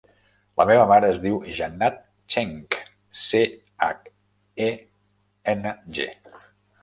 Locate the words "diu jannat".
1.25-1.99